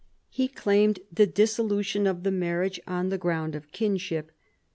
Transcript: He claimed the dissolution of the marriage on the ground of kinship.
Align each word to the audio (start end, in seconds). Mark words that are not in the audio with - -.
He 0.31 0.47
claimed 0.47 0.97
the 1.11 1.27
dissolution 1.27 2.07
of 2.07 2.23
the 2.23 2.31
marriage 2.31 2.79
on 2.87 3.09
the 3.09 3.19
ground 3.19 3.53
of 3.53 3.71
kinship. 3.71 4.31